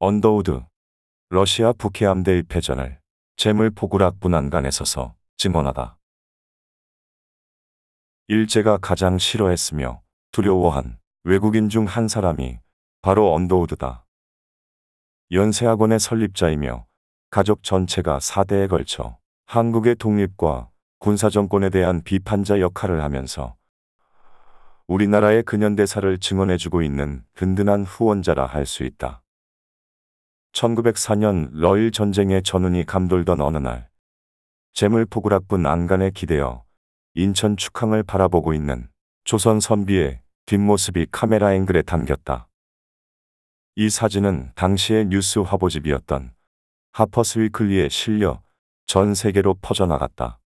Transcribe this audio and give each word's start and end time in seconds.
언더우드 0.00 0.62
러시아 1.30 1.72
북해함대의 1.72 2.44
패전을 2.44 3.00
제물포구락부 3.36 4.20
난간에 4.20 4.70
서서 4.70 5.16
증언하다. 5.38 5.98
일제가 8.28 8.78
가장 8.78 9.18
싫어했으며 9.18 10.02
두려워한 10.30 10.98
외국인 11.24 11.68
중 11.68 11.84
한 11.84 12.06
사람이 12.06 12.60
바로 13.02 13.34
언더우드다. 13.34 14.06
연세학원의 15.32 15.98
설립자이며 15.98 16.86
가족 17.30 17.64
전체가 17.64 18.18
4대에 18.18 18.68
걸쳐 18.68 19.18
한국의 19.46 19.96
독립과 19.96 20.70
군사정권에 21.00 21.70
대한 21.70 22.02
비판자 22.04 22.60
역할을 22.60 23.02
하면서 23.02 23.56
우리나라의 24.86 25.42
근현대사를 25.42 26.18
증언해주고 26.18 26.82
있는 26.82 27.24
든든한 27.34 27.82
후원자라 27.82 28.46
할 28.46 28.64
수 28.64 28.84
있다. 28.84 29.22
1904년 30.58 31.50
러일 31.52 31.92
전쟁의 31.92 32.42
전운이 32.42 32.84
감돌던 32.84 33.40
어느 33.40 33.58
날, 33.58 33.88
재물포구락분 34.72 35.66
안간에 35.66 36.10
기대어 36.10 36.64
인천 37.14 37.56
축항을 37.56 38.02
바라보고 38.02 38.52
있는 38.54 38.88
조선 39.22 39.60
선비의 39.60 40.20
뒷모습이 40.46 41.06
카메라 41.12 41.54
앵글에 41.54 41.82
담겼다. 41.82 42.48
이 43.76 43.88
사진은 43.88 44.50
당시의 44.56 45.06
뉴스 45.06 45.38
화보집이었던 45.38 46.32
하퍼스 46.92 47.38
위클리에 47.38 47.88
실려 47.88 48.42
전 48.86 49.14
세계로 49.14 49.54
퍼져나갔다. 49.62 50.40